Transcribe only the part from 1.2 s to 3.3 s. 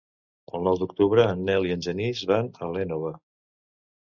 en Nel i en Genís van a l'Énova.